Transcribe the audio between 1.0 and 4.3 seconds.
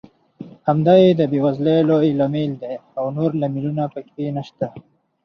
یې د بېوزلۍ لوی لامل دی او نور لاملونه پکې